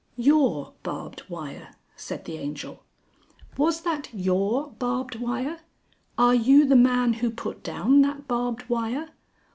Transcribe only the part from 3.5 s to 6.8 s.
"Was that your barbed wire? Are you the